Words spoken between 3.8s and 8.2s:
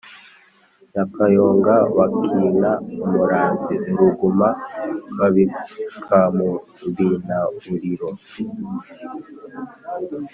uruguma, Babikamurwinauriro